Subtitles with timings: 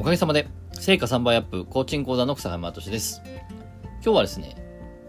[0.00, 3.20] おかげさまで、成果3倍アップコーチング講座の草山敏です。
[4.02, 4.56] 今日はですね、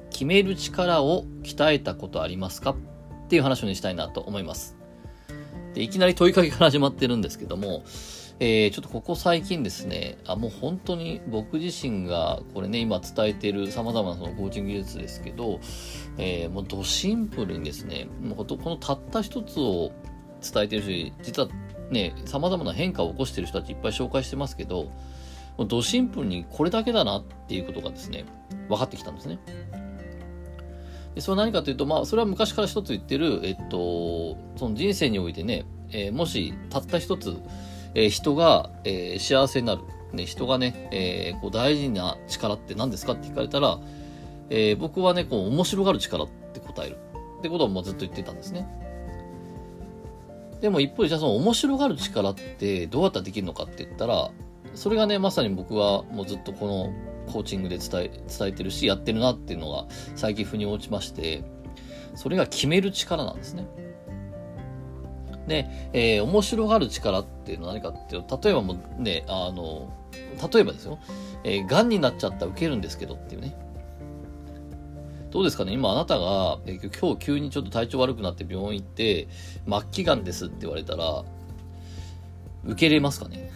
[0.10, 2.72] 決める力を鍛えたことありますか？
[2.72, 2.76] っ
[3.30, 4.76] ていう話をしたいなと思います。
[5.76, 7.86] でいきなり問いかけから始まってるんですけども、
[8.42, 15.62] えー、ちょっとここ最近ですね、あ、もう本当に僕自身がこれね、今伝えている様々なそのコーチング技術ですけど、
[16.18, 19.94] えー、もうドシンプルにですね、もうこのたった一つを
[20.42, 21.48] 伝えてるし、実は
[21.92, 24.86] ね、様々な変化を起こしてる人たちいっぱい紹介してますけど、
[25.58, 28.26] もうドシンプルにこれだけだなっていうことがですね、
[28.70, 29.40] 分かってきたんですね。
[31.16, 37.36] でそれは何かというと、まあ、それは昔から一つ言ってる、えっと、その人生においてね、えー、もしたった一つ、
[37.96, 39.82] えー、人が、えー、幸せになる、
[40.14, 43.80] ね、人がね、えー、こう大事な力って何ですかって聞かれたら、
[44.50, 46.98] えー、僕はね、こう面白がる力って答える
[47.40, 48.66] ってことをもうずっと言ってたんですね。
[50.62, 54.32] でも一方でじゃあその面白がる力ってどうやったらできるのかって言ったら、
[54.76, 61.44] それがね、まさに僕はもうずっとこのコーチングで伝え、伝えてるし、やってるなっていうのが最近腑に落ちまして、
[62.16, 63.68] それが決める力なんですね。
[65.48, 69.92] で、えー、面白がる力っていうのは何かっていうと、例えばもうね、あの、
[70.54, 71.00] 例えばですよ、
[71.44, 73.56] えー、癌になっちゃったら受けるんですけどっていうね。
[75.32, 75.72] どうですかね？
[75.74, 79.30] 今あなたが、えー、今日急にちょっと体調悪くなって病院行って、
[79.68, 81.24] 末期癌ですって言われたら、
[82.66, 83.50] 受けれますかね？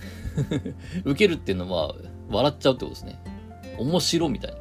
[1.03, 1.93] 受けるっていうのは、
[2.29, 3.19] 笑っちゃうってことですね。
[3.77, 4.57] 面白みたいな。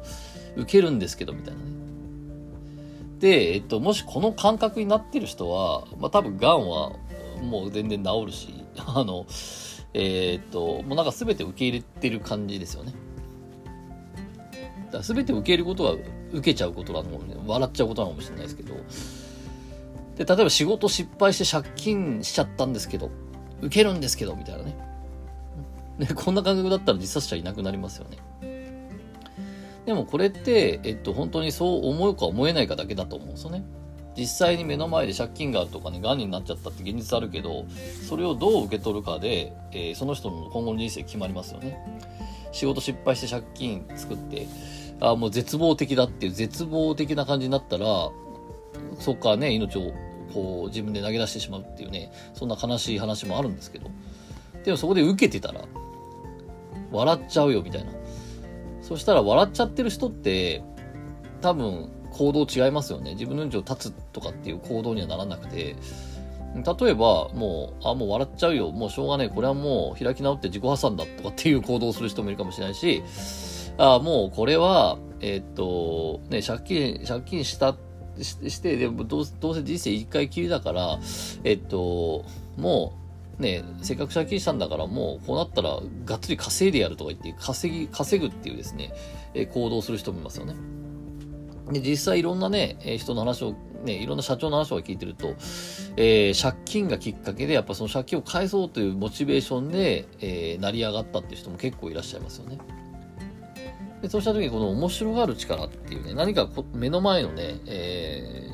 [0.57, 1.65] 受けるんですけど、みたいなね。
[3.19, 6.91] で、えっと、もしこの感覚になってる人は、まあ多分癌は
[7.41, 9.25] もう全然治るし、あの、
[9.93, 12.93] えー、っと、もうなんか全て受け入れてる感じですよね。
[14.97, 15.95] だ全て受けることは
[16.31, 18.75] 受けちゃうことなのもね、笑っちゃうことなのかもしれないですけど、
[20.17, 23.11] で、例えば仕事失敗して借金しちゃったんですけど、
[23.61, 24.75] 受けるんですけど、みたいなね。
[25.97, 28.17] ね、こんな感覚だったら自殺者いなくなりますよね。
[29.85, 33.63] でもこれって、えっと、本当にそう思うか思えないかだけだと思うんですよね。
[34.17, 37.65] 実際に目の前で借金があるとかね、癌になっちゃったって現実あるけど、
[38.07, 41.77] それをどう受け取るかで、えー、その人の今後の人生決まりますよね。
[42.51, 44.47] 仕事失敗して借金作って、
[45.01, 47.85] あもう絶望的だっていう絶望的な感じになったら、
[48.99, 49.91] そっかね、命を
[50.33, 53.89] こう自分で投げ出してしまうっていうね、そんな悲しい話もあるんですけど、
[54.63, 55.61] でもそこで受けてたら、
[56.91, 57.91] 笑っちゃうよみたいな。
[58.81, 60.63] そしたら笑っちゃってる人って、
[61.41, 63.13] 多分行動違いますよね。
[63.13, 65.75] 自分の命を絶つとかっていう行動にはならなくて、
[66.55, 68.71] 例えば、もう、あ、もう笑っちゃうよ。
[68.71, 69.29] もうしょうがねえ。
[69.29, 73.03] これはもう開き直って自己破産だとかっていう行動をする人もいるかもしれないし、
[73.77, 77.75] あ、もうこれは、えー、っと、ね、借金、借金した
[78.21, 80.99] しして、でもどうどうせ人生一回きりだから、
[81.43, 82.25] えっと、
[82.57, 82.93] も
[83.39, 88.93] う、ね、せっかく借金したんだからもうこうなったらがっつり稼いでやるとか言って稼ぎ、稼ぐっていうですね、
[89.33, 90.55] え行動する人もいますよね。
[91.71, 95.35] で、実際いろんなね、え人の話を、ね、いろんな社長の話を聞いてると、
[95.97, 102.57] えー、借金がきっかけで、やっぱその借金を返そうというモチベーションで、えー、成り上がったっていう人も結構いらっしゃいますよね。
[104.05, 108.47] でそうした時にこの面白がる力っていうね、何か目の前のね、え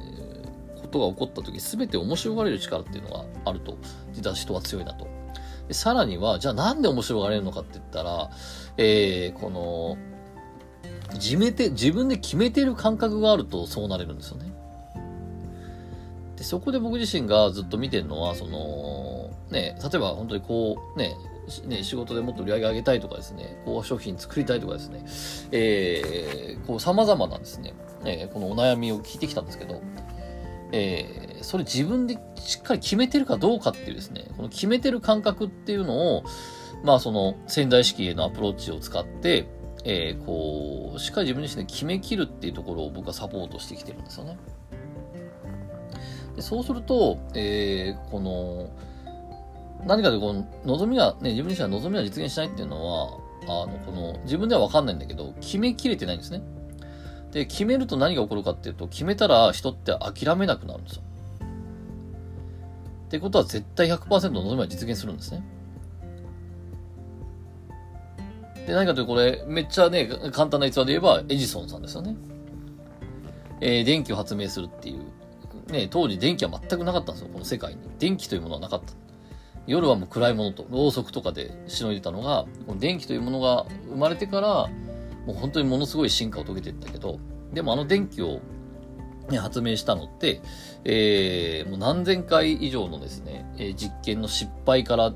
[0.77, 3.77] ー、ことが起こった時、全て面白がれる力っていうのがあると、
[4.13, 5.09] 実は人は強いなと。
[5.67, 8.29] でさらには、じゃあなんで面白がれるのかって言ったら、
[8.77, 9.97] えー、この、
[11.15, 14.53] 自めて、自分で決めてる感覚があるとそうなれるんですよね。
[16.37, 21.13] で、そこで僕自身がずっと見てるのは、その、ね、例えば本当にこう、ね、
[21.65, 25.05] ね、仕事でもっと売り上げ上げたいとかですね、こう商品作りたいとかですね、
[25.51, 27.73] えー、こう様々なんですね、
[28.05, 29.81] えー、このお悩みを聞いてきたんですけど、
[30.71, 36.23] えー、それ自分でしっかり決めてるかどうかっていうですね、この決めてる感覚っていうのを、
[36.83, 39.47] まあその潜在意識へのアプローチを使って、
[39.83, 44.37] えー、こう、しっかり自分自身で決めきるっていうところを僕はサポートしてきてるんですよね。
[46.35, 48.69] でそうすると、えー、この、
[49.85, 56.43] 何かでこの望みが、ね、自分自身は望みが実現しないっていうのは、あの、この、自分ではわかんないんだけど、決めきれてないんですね。
[57.31, 61.01] で、決めると何が起こるかっていうと、決めたら人って諦めなくなるんですよ。
[63.05, 65.43] ってことは絶対100%の望みは実現するんですね。
[68.67, 72.15] で、何かというとこれ、めっちゃね、簡単な逸話で言えば、エジソンさんですよね。
[73.59, 75.71] えー、電気を発明するっていう。
[75.71, 77.79] ね、当時電気は全くなかったんですよ、この世界に。
[77.97, 78.93] 電気というものはなかった。
[79.67, 84.69] 夜はもう暗いものと、ろうそくとかでしのいでたのが、この電気というものが生まれてから、
[85.25, 87.19] もう本当にものすごい進化を遂げていったけど、
[87.53, 88.41] でもあの電気を、
[89.29, 90.41] ね、発明したのって、
[90.83, 95.11] えー、もう何千回以上のですね、えー、実験の失敗から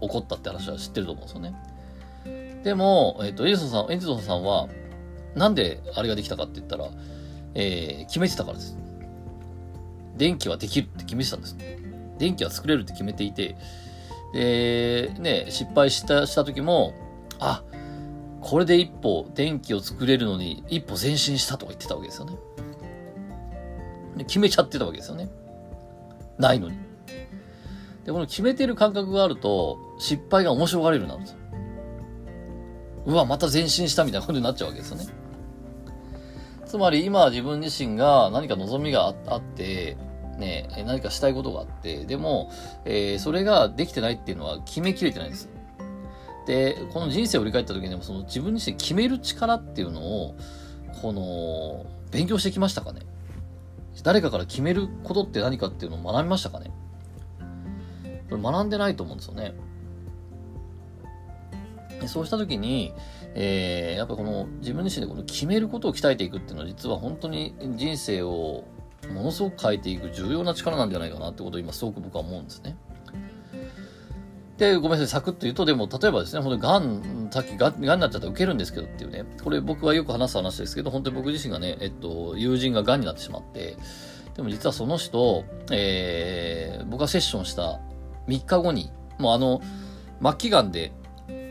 [0.00, 1.54] 起こったって話は知ってると思うんですよね。
[2.64, 4.68] でも、えっ、と、エジソンさん、エジソンさんは、
[5.34, 6.88] なんであれができたかって言ったら、
[7.54, 8.76] えー、決めてたからです。
[10.16, 11.56] 電気はできるって決めてたんです。
[12.22, 13.56] 電気は作れるって決めていて、
[14.32, 16.94] で、ね、失敗したした時も、
[17.40, 17.64] あ、
[18.40, 22.36] これで一歩電気を作れるのに一歩前進したとか言ってたわけですよね。
[24.18, 25.30] で決めちゃってたわけですよね。
[26.38, 26.76] ないのに。
[28.04, 31.38] で、この決めてる感覚があると、失敗が面白がれるなるんですよ。
[33.06, 35.06] うわ、また前進したみたいなことになっちゃうわけですよね。
[36.66, 39.96] つまり今自分自身が何か望みがあって、
[40.42, 42.50] ね、何かしたいことがあって、でも、
[42.84, 45.48] えー、それができてないっていうのは決めきれてないんです。
[46.46, 50.34] で、この人生を振り返った時にも、その自分自身決める力っていうのを、
[51.00, 53.00] この、勉強してきましたかね
[54.02, 56.70] 誰かから決めることって何かっていうのを学びましたかね
[58.28, 59.54] これ学んでないと思うんですよね。
[62.06, 62.92] そうした時に、
[63.34, 68.64] えー、やっぱこの自分自身でこの決めることを鍛えていくっていうのは実は本当に人生を
[69.10, 72.76] ものすごく変えていく重要な力なんじゃないかなってことを今すごく僕は思うんですね。
[74.58, 83.76] で、ごめんなさい、サクッと言うと、でも、例えばですね、本当にがん、さっきがんになっちゃったら受けるんですけどっていうね、これ僕はよく話す話ですけど、本当に僕自身がね、えっと、友人ががんになってしまって、
[84.36, 87.80] でも実はその人、えー、僕がセッションした
[88.28, 89.60] 3日後に、もうあの、
[90.22, 90.92] 末期がんで、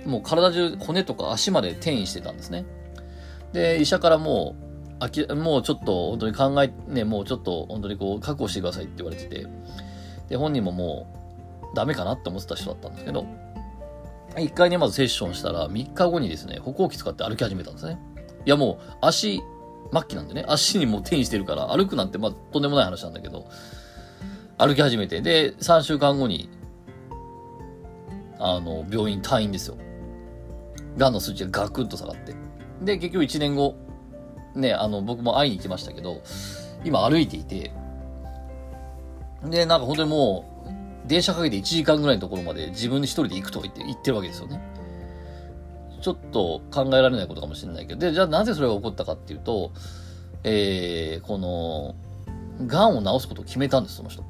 [0.06, 2.66] もう体中骨とか足まで転移してたんですね。
[3.52, 4.71] で、医者からもう、
[5.02, 9.48] あきもうちょっと本当に考え、ね、もうちょっと本当にこう確保してくださいって言われてて、
[10.30, 11.08] で、本人もも
[11.74, 13.26] うダメかなって思ってた人だったんですけど、
[14.38, 18.00] 一回ね、まずセッションしたら、3日後にですね、歩行器使って歩き始めたんですね。
[18.46, 19.42] いやもう、足、
[19.92, 23.48] 末期なんでね、足にもう転移してるから、歩くなんて、まあ、とんでもない話なんだけど、
[24.60, 26.48] 歩き始めて、で、3週間後に、
[28.38, 29.78] あの、病院退院ですよ。
[30.96, 32.36] がんの数値がガクンと下がって。
[32.84, 33.76] で、結局1年後、
[34.56, 36.22] ね、あの、僕も会いに行きましたけど、
[36.84, 37.72] 今歩いていて、
[39.44, 40.46] で、なんか本当にも
[41.06, 44.62] う、電車かけて1時間ぐらいのところまで自分で一人で行くとか言って、行ってるわけですよね。
[46.02, 49.72] ちょっと考えられないことかもしれないけど、で、じゃあなぜそれが起こったかっていうと、
[50.44, 51.96] えー、この、
[52.68, 54.24] 癌を治すことを決めたんです、その人。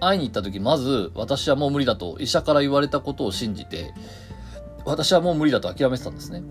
[0.00, 3.92] 会いに行った時、まず、私はもう無理だと、医者から言われたことを信じて、
[4.84, 6.42] 私はもう無理だと諦めてたんですね。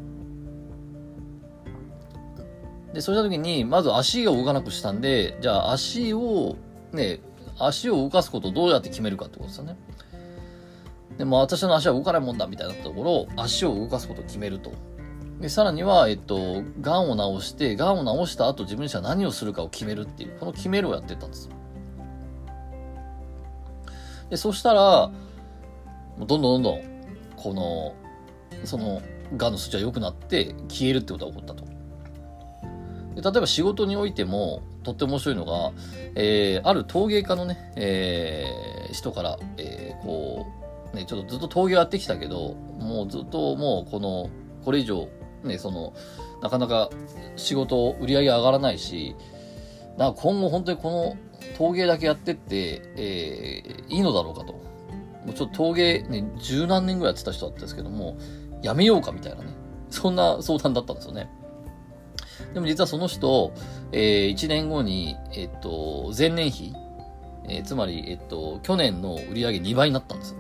[3.00, 6.58] で、そうした時に、まず足を動かなくしたんで、じゃあ足を、
[6.92, 7.22] ね、
[7.58, 9.78] 足を動かすことをどうやって決めるかってことですよね。
[11.18, 14.74] でも私の足は動かないもんだみたいなところを、足を動かすことを決めると。
[15.40, 21.50] で、さらには、えっと、癌を治して、癌を治した後自分自身は何をするかを決めるっていう、この決めるをやってたんです。
[24.30, 25.10] で、そしたら、
[26.18, 26.82] どんどんどんどん、
[27.38, 27.96] この、
[28.66, 29.02] その、
[29.38, 31.69] 癌の数値は良くなって消えるってことが起こったと。
[33.22, 35.72] 例えば仕事においても、とっても面白いのが、
[36.16, 40.46] えー、ある陶芸家のね、えー、人から、えー、こ
[40.94, 44.30] う、ね、ちょっとずっと陶芸やってきたけど、もうずっともうこの、
[44.64, 45.08] これ以上、
[45.44, 45.94] ね、その、
[46.42, 46.90] なかなか
[47.36, 49.16] 仕事、売り上げ上がらないし、
[49.98, 51.18] な今後本当にこの
[51.58, 54.54] 陶芸だけやってって、えー、いいのだろうかと。
[54.54, 58.18] もうちょっと陶芸ね、十何年ぐらいやってた人だったんですけども、
[58.62, 59.54] やめようかみたいなね。
[59.90, 61.30] そんな相談だったんですよね。
[62.54, 63.54] でも実はその人、
[63.92, 66.74] えー、1年後に、えっと、前年比、
[67.48, 70.36] えー、つまり、えっと、去年の売り上げ2倍になったんです。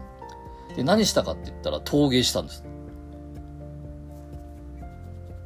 [0.75, 2.63] で、何したかって言ったら陶芸したんです。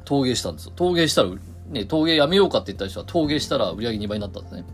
[0.04, 0.70] 陶芸したんです。
[0.74, 1.30] 陶芸したら、
[1.68, 4.64] ね、陶芸やめようかって言った人は陶芸したら売り上げ2倍になったんですね。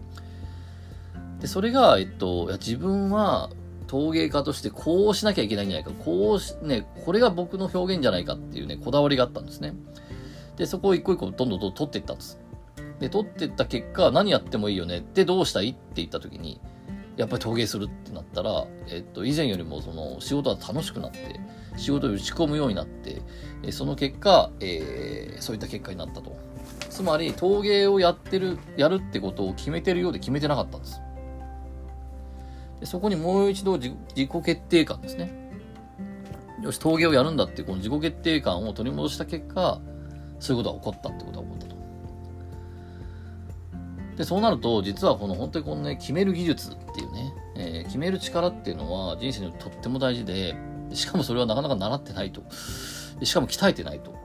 [1.40, 3.50] で、それが、えっと、いや自分は
[3.86, 5.92] 陶芸家としてこうしなきゃいけないんじゃないか。
[6.04, 9.74] こうし、ね、これが僕の表現じゃないかっていうね、こだわりがあったんですね。
[10.60, 12.38] で、そこを一個一個どんどんどんどん取っていったんです。
[12.98, 15.02] で、取っていった結果、何やってもいいよね。
[15.14, 15.70] で、どうしたい？
[15.70, 16.60] って言った時に、
[17.16, 21.40] やっぱり陶芸するってなったら、えっと、以前よりもその仕事は楽しくなって、
[21.78, 23.22] 仕事を打ち込むようになって、
[23.72, 26.36] その結果、えー、そういった結果になったと。
[26.90, 31.00] つまり、陶芸をやってる、やるってことを決めてるようで決めてなかったんです。
[32.80, 35.32] でそこにもう一度自己決定感ですね。
[36.62, 39.80] よし、陶芸をやるんだってこの自己決定感を取り戻した結果、
[40.40, 41.76] そういうことが起こったってことが起こったと。
[44.16, 50.56] で、そうなると、実はこの本当にこのね、決める技術っていうね、えー、決める力っていうのは人生にとっても大事で、
[50.92, 52.42] しかもそれはなかなか習ってないと。
[53.22, 54.18] しかも鍛えてないと。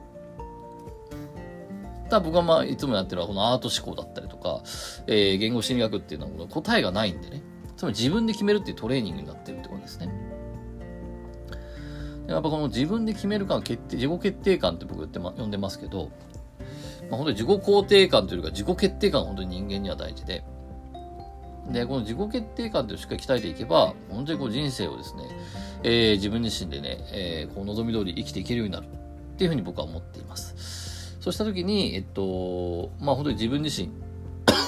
[2.04, 4.62] ただ僕はまあ、いつもやってるのはこのアート思考だったりとか、
[5.06, 7.42] えー、言語心理学っていうのはこの答えがないんでね。
[7.76, 10.08] つまり自分で決めるっていうトレーニングになってるってことですね。
[12.26, 16.10] やっぱこの自分で決める感、決定、自己決定感って僕言ってま、呼んでますけど、
[17.08, 20.44] まあ、本当に自己肯定感というか自己決定感が本当に人間には大事で、
[21.70, 25.22] で、この自己決定感というしっかり鍛えていけば、本当にこう人生をですね、
[25.82, 31.16] えー、自分自身でね、えー、こう望み通り生きていけるようになるっていうふうに僕は思っています。
[31.20, 33.90] そうしたときに、えっと、まあ本当に自分自身、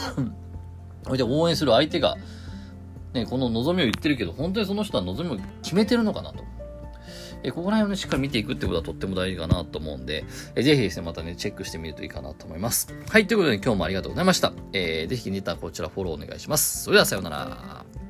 [1.04, 2.16] それで応援する相手が、
[3.14, 6.42] ね、この望みを言ってるけど、本当にその人は望みを決めてるのかなと。
[7.42, 12.94] えここら辺をね、しっかり見ていくってことはとっても大事かなと思うんで、えぜひですね、またね、チェックしてみるといいかなと思います。
[13.08, 14.52] はい、ということで今日もありがとうございました。
[14.72, 16.84] えー、ぜひ気に入ったらこちらフォローお願いします。
[16.84, 18.07] それではさようなら。